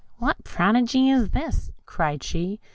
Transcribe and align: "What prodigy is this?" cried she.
"What 0.17 0.43
prodigy 0.43 1.11
is 1.11 1.29
this?" 1.29 1.69
cried 1.85 2.23
she. 2.23 2.59